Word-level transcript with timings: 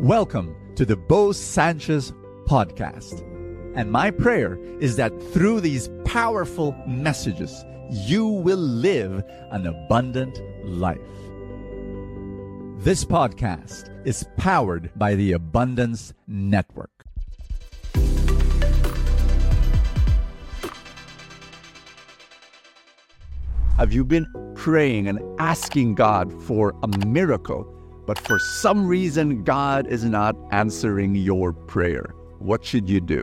Welcome 0.00 0.54
to 0.76 0.84
the 0.84 0.94
Bo 0.94 1.32
Sanchez 1.32 2.12
podcast. 2.44 3.20
And 3.74 3.90
my 3.90 4.12
prayer 4.12 4.56
is 4.78 4.94
that 4.94 5.10
through 5.32 5.60
these 5.60 5.90
powerful 6.04 6.72
messages, 6.86 7.64
you 7.90 8.28
will 8.28 8.58
live 8.58 9.24
an 9.50 9.66
abundant 9.66 10.40
life. 10.64 11.00
This 12.78 13.04
podcast 13.04 13.90
is 14.06 14.24
powered 14.36 14.92
by 14.94 15.16
the 15.16 15.32
Abundance 15.32 16.14
Network. 16.28 17.04
Have 23.76 23.92
you 23.92 24.04
been 24.04 24.28
praying 24.54 25.08
and 25.08 25.18
asking 25.40 25.96
God 25.96 26.32
for 26.44 26.72
a 26.84 26.88
miracle? 27.04 27.77
But 28.08 28.18
for 28.18 28.38
some 28.38 28.86
reason 28.86 29.44
God 29.44 29.86
is 29.86 30.02
not 30.02 30.34
answering 30.50 31.14
your 31.14 31.52
prayer. 31.52 32.14
What 32.38 32.64
should 32.64 32.88
you 32.88 33.02
do? 33.02 33.22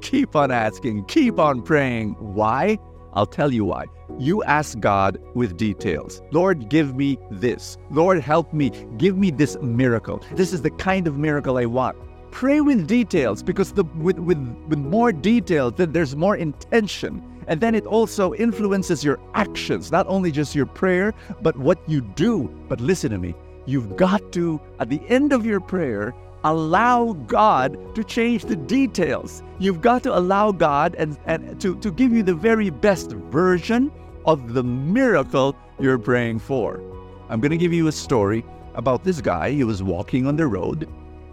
Keep 0.00 0.34
on 0.34 0.50
asking, 0.50 1.04
keep 1.04 1.38
on 1.38 1.60
praying. 1.60 2.12
Why? 2.14 2.78
I'll 3.12 3.26
tell 3.26 3.52
you 3.52 3.66
why. 3.66 3.84
You 4.18 4.42
ask 4.44 4.80
God 4.80 5.20
with 5.34 5.58
details. 5.58 6.22
Lord, 6.32 6.70
give 6.70 6.96
me 6.96 7.18
this. 7.30 7.76
Lord, 7.90 8.18
help 8.22 8.54
me. 8.54 8.70
Give 8.96 9.18
me 9.18 9.30
this 9.30 9.58
miracle. 9.60 10.22
This 10.32 10.54
is 10.54 10.62
the 10.62 10.70
kind 10.70 11.06
of 11.06 11.18
miracle 11.18 11.58
I 11.58 11.66
want. 11.66 11.98
Pray 12.30 12.62
with 12.62 12.86
details 12.86 13.42
because 13.42 13.72
the, 13.72 13.84
with, 13.98 14.18
with, 14.18 14.38
with 14.68 14.78
more 14.78 15.12
details, 15.12 15.74
then 15.76 15.92
there's 15.92 16.16
more 16.16 16.34
intention. 16.34 17.22
And 17.46 17.60
then 17.60 17.74
it 17.74 17.84
also 17.84 18.32
influences 18.32 19.04
your 19.04 19.20
actions, 19.34 19.92
not 19.92 20.06
only 20.08 20.32
just 20.32 20.54
your 20.54 20.64
prayer, 20.64 21.12
but 21.42 21.58
what 21.58 21.78
you 21.86 22.00
do. 22.00 22.48
But 22.70 22.80
listen 22.80 23.10
to 23.10 23.18
me 23.18 23.34
You've 23.66 23.96
got 23.96 24.32
to, 24.32 24.60
at 24.78 24.90
the 24.90 25.00
end 25.08 25.32
of 25.32 25.46
your 25.46 25.60
prayer, 25.60 26.14
allow 26.44 27.14
God 27.26 27.94
to 27.94 28.04
change 28.04 28.44
the 28.44 28.56
details. 28.56 29.42
You've 29.58 29.80
got 29.80 30.02
to 30.02 30.16
allow 30.16 30.52
God 30.52 30.94
and, 30.96 31.18
and 31.26 31.60
to, 31.60 31.76
to 31.76 31.90
give 31.90 32.12
you 32.12 32.22
the 32.22 32.34
very 32.34 32.70
best 32.70 33.12
version 33.12 33.90
of 34.26 34.52
the 34.52 34.62
miracle 34.62 35.56
you're 35.80 35.98
praying 35.98 36.40
for. 36.40 36.80
I'm 37.28 37.40
going 37.40 37.50
to 37.50 37.56
give 37.56 37.72
you 37.72 37.88
a 37.88 37.92
story 37.92 38.44
about 38.74 39.04
this 39.04 39.20
guy. 39.20 39.50
He 39.50 39.64
was 39.64 39.82
walking 39.82 40.26
on 40.26 40.36
the 40.36 40.46
road 40.46 40.88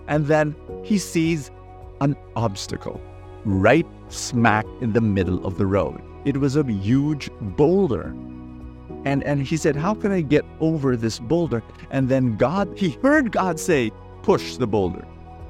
and 0.07 0.25
then 0.25 0.55
he 0.83 0.97
sees 0.97 1.51
an 1.99 2.15
obstacle 2.35 3.01
right 3.45 3.87
smack 4.09 4.65
in 4.81 4.93
the 4.93 5.01
middle 5.01 5.45
of 5.45 5.57
the 5.57 5.65
road. 5.65 6.01
It 6.25 6.37
was 6.37 6.55
a 6.55 6.63
huge 6.63 7.29
boulder. 7.41 8.13
And, 9.05 9.23
and 9.23 9.41
he 9.41 9.57
said, 9.57 9.75
How 9.75 9.93
can 9.93 10.11
I 10.11 10.21
get 10.21 10.45
over 10.59 10.95
this 10.95 11.19
boulder? 11.19 11.63
And 11.89 12.07
then 12.07 12.37
God, 12.37 12.77
he 12.77 12.91
heard 13.01 13.31
God 13.31 13.59
say, 13.59 13.91
Push 14.23 14.57
the 14.57 14.67
boulder. 14.67 15.05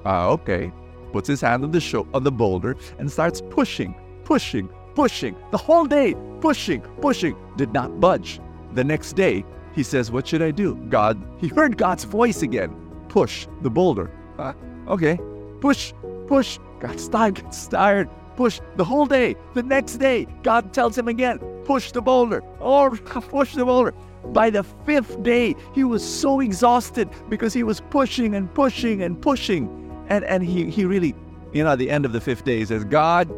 Ah, 0.06 0.28
okay. 0.28 0.72
Puts 1.12 1.28
his 1.28 1.42
hand 1.42 1.64
on 1.64 1.72
the, 1.72 1.82
show, 1.82 2.08
on 2.14 2.24
the 2.24 2.32
boulder 2.32 2.78
and 2.98 3.12
starts 3.12 3.42
pushing, 3.42 3.94
pushing, 4.24 4.70
pushing. 4.96 5.36
The 5.52 5.58
whole 5.58 5.86
day, 5.86 6.16
pushing, 6.40 6.82
pushing. 7.02 7.36
Did 7.58 7.74
not 7.74 8.00
budge. 8.00 8.40
The 8.74 8.84
next 8.84 9.14
day, 9.14 9.44
he 9.74 9.84
says, 9.84 10.12
What 10.12 10.28
should 10.28 10.42
I 10.42 10.52
do? 10.52 10.76
God, 10.90 11.22
he 11.40 11.48
heard 11.48 11.78
God's 11.78 12.06
voice 12.06 12.42
again. 12.42 12.76
Push 13.10 13.48
the 13.62 13.70
boulder. 13.70 14.10
Ah, 14.40 14.56
okay. 14.88 15.20
Push, 15.60 15.94
push. 16.28 16.60
God's 16.80 17.08
tired, 17.10 17.36
gets 17.36 17.68
tired. 17.78 18.10
Push 18.36 18.60
the 18.76 18.84
whole 18.84 19.06
day. 19.06 19.36
The 19.54 19.64
next 19.64 19.98
day, 19.98 20.28
God 20.44 20.74
tells 20.74 20.98
him 20.98 21.08
again, 21.08 21.40
push 21.66 21.92
the 21.92 22.02
boulder, 22.02 22.44
or 22.60 22.92
push 22.98 23.54
the 23.54 23.66
boulder. 23.66 23.94
By 24.26 24.50
the 24.50 24.64
fifth 24.64 25.22
day, 25.24 25.56
he 25.74 25.84
was 25.84 26.04
so 26.04 26.40
exhausted 26.40 27.10
because 27.30 27.54
he 27.54 27.64
was 27.64 27.82
pushing 27.90 28.36
and 28.36 28.54
pushing 28.54 29.02
and 29.02 29.20
pushing. 29.22 29.70
And, 30.10 30.24
and 30.26 30.44
he, 30.44 30.70
he 30.70 30.86
really, 30.86 31.16
you 31.54 31.64
know, 31.64 31.72
at 31.72 31.80
the 31.80 31.90
end 31.90 32.06
of 32.06 32.12
the 32.12 32.22
fifth 32.22 32.46
day, 32.46 32.60
he 32.60 32.66
says, 32.66 32.84
God, 32.84 33.30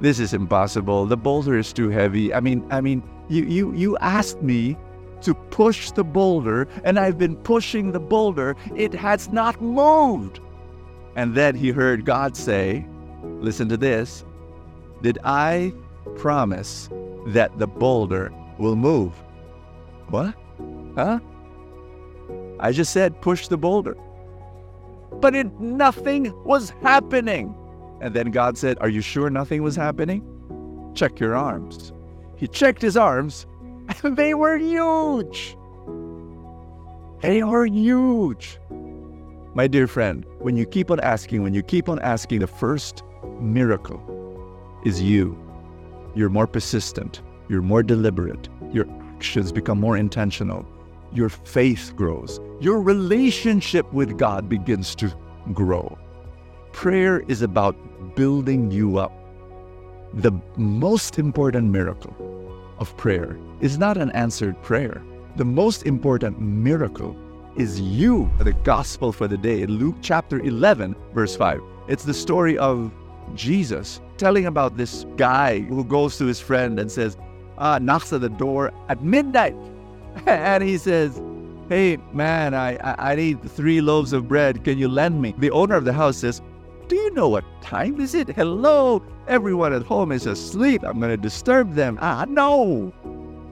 this 0.00 0.20
is 0.20 0.34
impossible. 0.34 1.06
The 1.06 1.16
boulder 1.16 1.58
is 1.58 1.72
too 1.72 1.88
heavy. 1.88 2.32
I 2.32 2.40
mean, 2.40 2.64
I 2.70 2.80
mean, 2.80 3.02
you, 3.28 3.44
you, 3.44 3.74
you 3.74 3.98
asked 3.98 4.42
me 4.42 4.76
to 5.22 5.34
push 5.34 5.90
the 5.90 6.04
boulder, 6.04 6.68
and 6.84 6.98
I've 6.98 7.18
been 7.18 7.36
pushing 7.36 7.92
the 7.92 8.00
boulder. 8.00 8.56
It 8.74 8.94
has 8.94 9.30
not 9.30 9.60
moved. 9.60 10.40
And 11.16 11.34
then 11.34 11.54
he 11.54 11.70
heard 11.70 12.04
God 12.04 12.36
say, 12.36 12.86
Listen 13.22 13.68
to 13.68 13.76
this. 13.76 14.24
Did 15.02 15.18
I 15.24 15.72
promise 16.16 16.88
that 17.26 17.58
the 17.58 17.66
boulder 17.66 18.32
will 18.58 18.76
move. 18.76 19.12
What? 20.08 20.34
Huh? 20.94 21.18
I 22.60 22.72
just 22.72 22.92
said 22.92 23.20
push 23.20 23.48
the 23.48 23.56
boulder. 23.56 23.96
But 25.20 25.34
it 25.34 25.60
nothing 25.60 26.32
was 26.44 26.70
happening. 26.82 27.54
And 28.00 28.14
then 28.14 28.30
God 28.30 28.56
said, 28.56 28.78
Are 28.80 28.88
you 28.88 29.00
sure 29.00 29.30
nothing 29.30 29.62
was 29.62 29.76
happening? 29.76 30.22
Check 30.94 31.18
your 31.20 31.34
arms. 31.34 31.92
He 32.36 32.46
checked 32.46 32.82
his 32.82 32.96
arms, 32.96 33.46
and 34.02 34.16
they 34.16 34.34
were 34.34 34.56
huge. 34.56 35.56
They 37.22 37.42
were 37.42 37.66
huge. 37.66 38.58
My 39.56 39.66
dear 39.66 39.86
friend, 39.86 40.26
when 40.40 40.54
you 40.54 40.66
keep 40.66 40.90
on 40.90 41.00
asking, 41.00 41.42
when 41.42 41.54
you 41.54 41.62
keep 41.62 41.88
on 41.88 41.98
asking, 42.00 42.40
the 42.40 42.46
first 42.46 43.02
miracle 43.40 44.02
is 44.84 45.00
you 45.00 45.34
you're 46.14 46.28
more 46.28 46.46
persistent, 46.46 47.22
you're 47.48 47.62
more 47.62 47.82
deliberate, 47.82 48.50
your 48.70 48.86
actions 49.14 49.52
become 49.52 49.80
more 49.80 49.96
intentional, 49.96 50.66
your 51.10 51.30
faith 51.30 51.94
grows, 51.96 52.38
your 52.60 52.82
relationship 52.82 53.90
with 53.94 54.18
God 54.18 54.46
begins 54.46 54.94
to 54.96 55.10
grow. 55.54 55.96
Prayer 56.72 57.20
is 57.20 57.40
about 57.40 57.74
building 58.14 58.70
you 58.70 58.98
up. 58.98 59.12
The 60.12 60.32
most 60.58 61.18
important 61.18 61.70
miracle 61.70 62.14
of 62.78 62.94
prayer 62.98 63.38
is 63.62 63.78
not 63.78 63.96
an 63.96 64.10
answered 64.10 64.62
prayer. 64.62 65.02
The 65.36 65.46
most 65.46 65.86
important 65.86 66.42
miracle 66.42 67.16
is 67.56 67.80
you. 67.80 68.30
The 68.38 68.52
gospel 68.52 69.12
for 69.12 69.28
the 69.28 69.36
day, 69.36 69.66
Luke 69.66 69.96
chapter 70.02 70.40
11, 70.40 70.94
verse 71.14 71.36
5. 71.36 71.60
It's 71.88 72.04
the 72.04 72.14
story 72.14 72.58
of 72.58 72.92
Jesus 73.34 74.00
telling 74.18 74.46
about 74.46 74.76
this 74.76 75.04
guy 75.16 75.60
who 75.60 75.84
goes 75.84 76.18
to 76.18 76.26
his 76.26 76.40
friend 76.40 76.78
and 76.78 76.90
says, 76.90 77.16
uh, 77.58 77.78
knocks 77.78 78.12
at 78.12 78.20
the 78.20 78.28
door 78.28 78.72
at 78.88 79.02
midnight. 79.02 79.56
and 80.26 80.62
he 80.62 80.78
says, 80.78 81.20
Hey, 81.68 81.98
man, 82.12 82.54
I, 82.54 82.76
I, 82.76 83.12
I 83.12 83.14
need 83.16 83.42
three 83.42 83.80
loaves 83.80 84.12
of 84.12 84.28
bread. 84.28 84.62
Can 84.62 84.78
you 84.78 84.88
lend 84.88 85.20
me? 85.20 85.34
The 85.38 85.50
owner 85.50 85.74
of 85.74 85.84
the 85.84 85.92
house 85.92 86.18
says, 86.18 86.40
Do 86.88 86.96
you 86.96 87.10
know 87.12 87.28
what 87.28 87.44
time 87.60 88.00
is 88.00 88.14
it? 88.14 88.28
Hello, 88.28 89.02
everyone 89.26 89.72
at 89.72 89.82
home 89.82 90.12
is 90.12 90.26
asleep. 90.26 90.82
I'm 90.84 91.00
going 91.00 91.10
to 91.10 91.16
disturb 91.16 91.74
them. 91.74 91.98
Ah, 92.00 92.24
no. 92.28 92.92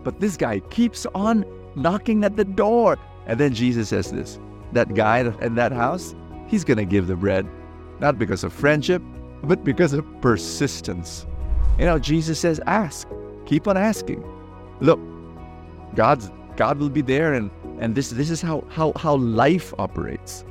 But 0.04 0.20
this 0.20 0.36
guy 0.36 0.60
keeps 0.60 1.06
on 1.14 1.44
knocking 1.74 2.24
at 2.24 2.36
the 2.36 2.44
door. 2.44 2.98
And 3.26 3.38
then 3.38 3.54
Jesus 3.54 3.88
says 3.88 4.10
this 4.10 4.38
that 4.72 4.94
guy 4.94 5.20
in 5.40 5.54
that 5.54 5.72
house, 5.72 6.14
he's 6.46 6.64
going 6.64 6.78
to 6.78 6.84
give 6.84 7.06
the 7.06 7.16
bread, 7.16 7.46
not 8.00 8.18
because 8.18 8.44
of 8.44 8.52
friendship, 8.52 9.02
but 9.42 9.64
because 9.64 9.92
of 9.92 10.04
persistence. 10.20 11.26
You 11.78 11.86
know, 11.86 11.98
Jesus 11.98 12.38
says, 12.40 12.60
ask, 12.66 13.08
keep 13.46 13.68
on 13.68 13.76
asking. 13.76 14.24
Look, 14.80 15.00
God's 15.94 16.30
God 16.56 16.78
will 16.78 16.90
be 16.90 17.02
there 17.02 17.34
and 17.34 17.50
and 17.80 17.94
this 17.94 18.10
this 18.10 18.30
is 18.30 18.40
how 18.40 18.64
how 18.68 18.92
how 18.96 19.16
life 19.16 19.72
operates. 19.78 20.44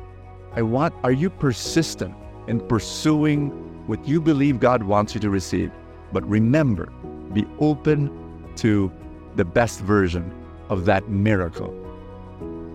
I 0.54 0.62
want 0.62 0.94
are 1.04 1.12
you 1.12 1.30
persistent 1.30 2.14
in 2.48 2.60
pursuing 2.68 3.50
what 3.88 4.06
you 4.08 4.22
believe 4.22 4.60
God 4.60 4.84
wants 4.84 5.14
you 5.16 5.22
to 5.22 5.30
receive? 5.30 5.72
But 6.12 6.28
remember, 6.30 6.92
be 7.34 7.46
open 7.60 8.12
to 8.58 8.92
the 9.36 9.46
best 9.46 9.80
version 9.80 10.32
of 10.70 10.86
that 10.86 11.10
miracle 11.10 11.83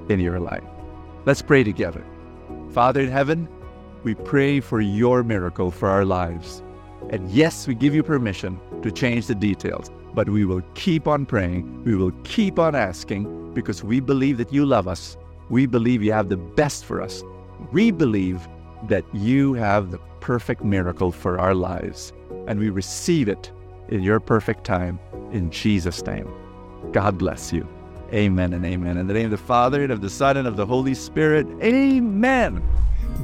in 0.09 0.21
your 0.21 0.41
life. 0.41 0.65
Let's 1.25 1.43
pray 1.43 1.65
together. 1.65 2.05
Father 2.71 3.01
in 3.01 3.11
heaven, 3.11 3.49
we 4.05 4.15
pray 4.15 4.61
for 4.61 4.81
your 4.81 5.23
miracle 5.23 5.71
for 5.71 5.89
our 5.89 6.05
lives. 6.05 6.63
And 7.11 7.29
yes, 7.31 7.67
we 7.67 7.75
give 7.75 7.95
you 7.95 8.03
permission 8.03 8.61
to 8.83 8.91
change 8.91 9.27
the 9.27 9.35
details, 9.35 9.91
but 10.15 10.29
we 10.29 10.45
will 10.45 10.63
keep 10.75 11.09
on 11.09 11.27
praying. 11.27 11.85
We 11.85 11.95
will 11.95 12.13
keep 12.25 12.59
on 12.59 12.75
asking 12.75 13.55
because 13.55 13.83
we 13.83 14.01
believe 14.01 14.39
that 14.39 14.53
you 14.53 14.65
love 14.65 14.87
us. 14.87 15.17
We 15.51 15.67
believe 15.67 16.03
you 16.03 16.13
have 16.13 16.29
the 16.29 16.37
best 16.37 16.85
for 16.85 17.01
us. 17.01 17.23
We 17.73 17.91
believe 17.91 18.47
that 18.89 19.05
you 19.13 19.55
have 19.55 19.91
the 19.91 19.99
perfect 20.21 20.63
miracle 20.65 21.11
for 21.11 21.39
our 21.39 21.55
lives. 21.55 22.13
And 22.47 22.61
we 22.61 22.71
receive 22.71 23.29
it 23.29 23.51
in 23.89 24.03
your 24.03 24.21
perfect 24.21 24.65
time 24.65 25.01
in 25.33 25.51
Jesus' 25.51 26.05
name. 26.05 26.31
God 26.93 27.19
bless 27.19 27.53
you. 27.53 27.78
Amen 28.13 28.55
and 28.55 28.65
amen. 28.65 28.97
In 28.97 29.07
the 29.07 29.13
name 29.13 29.27
of 29.27 29.33
the 29.33 29.37
Father, 29.37 29.83
and 29.83 29.93
of 29.93 30.01
the 30.01 30.09
Son, 30.09 30.39
and 30.39 30.49
of 30.49 30.57
the 30.57 30.65
Holy 30.65 30.95
Spirit. 30.95 31.47
Amen. 31.63 32.63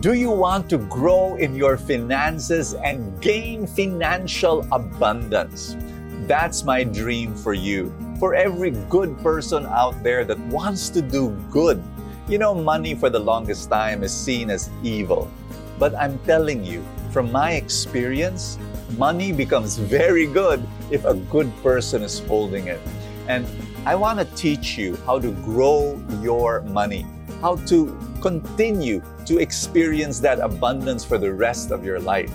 Do 0.00 0.12
you 0.12 0.31
want 0.31 0.69
to 0.70 0.78
grow 0.78 1.36
in 1.36 1.54
your 1.54 1.78
finances 1.78 2.75
and 2.75 3.20
gain 3.22 3.66
financial 3.66 4.66
abundance? 4.72 5.76
That's 6.26 6.64
my 6.64 6.84
dream 6.84 7.34
for 7.34 7.54
you. 7.54 7.94
For 8.19 8.34
every 8.34 8.72
good 8.90 9.16
person 9.19 9.64
out 9.66 10.02
there 10.02 10.25
that 10.25 10.38
wants 10.52 10.90
to 10.90 11.00
do 11.00 11.31
good, 11.50 11.82
You 12.26 12.38
know, 12.38 12.54
money 12.54 12.94
for 12.94 13.10
the 13.10 13.20
longest 13.20 13.69
time 13.69 14.02
is 14.02 14.08
seen 14.08 14.48
as 14.48 14.70
evil. 14.82 15.31
But 15.78 15.94
I'm 15.94 16.16
telling 16.25 16.64
you, 16.64 16.82
from 17.12 17.31
my 17.31 17.52
experience, 17.52 18.56
money 18.96 19.31
becomes 19.31 19.76
very 19.76 20.25
good 20.25 20.64
if 20.90 21.04
a 21.04 21.12
good 21.28 21.52
person 21.62 22.00
is 22.00 22.20
holding 22.25 22.69
it. 22.69 22.81
And 23.28 23.46
I 23.86 23.94
want 23.94 24.18
to 24.18 24.24
teach 24.36 24.76
you 24.76 24.96
how 25.06 25.18
to 25.18 25.30
grow 25.44 26.02
your 26.20 26.62
money, 26.62 27.06
how 27.40 27.56
to 27.66 27.98
continue 28.20 29.02
to 29.26 29.38
experience 29.38 30.20
that 30.20 30.40
abundance 30.40 31.04
for 31.04 31.18
the 31.18 31.32
rest 31.32 31.70
of 31.70 31.84
your 31.84 32.00
life. 32.00 32.32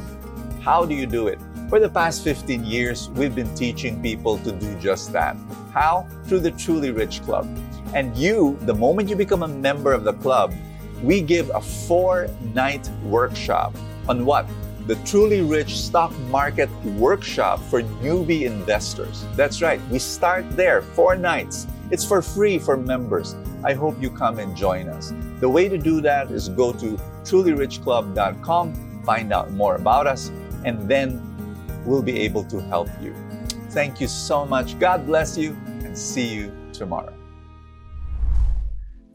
How 0.62 0.86
do 0.86 0.94
you 0.94 1.06
do 1.06 1.27
it? 1.27 1.39
For 1.69 1.80
the 1.80 1.89
past 1.89 2.24
15 2.24 2.65
years, 2.65 3.09
we've 3.09 3.36
been 3.36 3.53
teaching 3.53 4.01
people 4.01 4.39
to 4.39 4.51
do 4.51 4.75
just 4.80 5.12
that. 5.13 5.38
How? 5.71 6.07
Through 6.25 6.39
the 6.39 6.51
Truly 6.51 6.89
Rich 6.91 7.21
Club. 7.21 7.47
And 7.94 8.15
you, 8.18 8.57
the 8.62 8.74
moment 8.74 9.09
you 9.09 9.15
become 9.15 9.44
a 9.44 9.47
member 9.47 9.94
of 9.94 10.03
the 10.03 10.13
club, 10.13 10.53
we 11.03 11.21
give 11.21 11.50
a 11.51 11.62
four 11.62 12.27
night 12.53 12.89
workshop 13.03 13.75
on 14.07 14.25
what? 14.25 14.47
The 14.89 14.95
Truly 15.06 15.41
Rich 15.44 15.80
Stock 15.80 16.12
Market 16.31 16.68
Workshop 16.97 17.59
for 17.59 17.83
newbie 18.01 18.47
investors. 18.47 19.24
That's 19.36 19.62
right, 19.62 19.80
we 19.91 20.00
start 20.00 20.50
there, 20.57 20.81
four 20.81 21.15
nights. 21.15 21.68
It's 21.91 22.03
for 22.03 22.24
free 22.24 22.57
for 22.57 22.75
members. 22.75 23.36
I 23.63 23.74
hope 23.74 24.01
you 24.01 24.09
come 24.09 24.39
and 24.39 24.57
join 24.57 24.89
us. 24.89 25.13
The 25.41 25.47
way 25.47 25.69
to 25.69 25.77
do 25.77 26.01
that 26.01 26.31
is 26.31 26.50
go 26.50 26.74
to 26.74 26.97
trulyrichclub.com, 27.21 29.03
find 29.06 29.31
out 29.31 29.51
more 29.51 29.75
about 29.75 30.07
us, 30.07 30.30
and 30.65 30.89
then 30.89 31.21
we'll 31.86 32.01
be 32.01 32.21
able 32.21 32.44
to 32.45 32.59
help 32.59 32.89
you. 33.00 33.13
Thank 33.69 34.01
you 34.01 34.07
so 34.07 34.44
much. 34.44 34.80
God 34.80 35.06
bless 35.06 35.38
you, 35.38 35.51
and 35.83 35.95
see 35.95 36.33
you 36.33 36.51
tomorrow. 36.74 37.13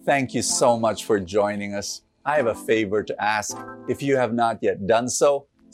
Thank 0.05 0.35
you 0.35 0.43
so 0.43 0.79
much 0.79 1.05
for 1.05 1.19
joining 1.19 1.75
us. 1.75 2.03
I 2.25 2.37
have 2.37 2.47
a 2.47 2.55
favor 2.55 3.03
to 3.03 3.21
ask. 3.21 3.59
If 3.89 4.05
you 4.05 4.17
have 4.17 4.33
not 4.33 4.63
yet 4.63 4.87
done 4.87 5.09
so, 5.09 5.49